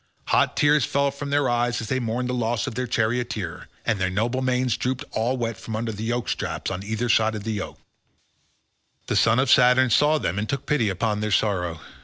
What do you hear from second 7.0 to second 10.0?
side the yoke. The son of Saturn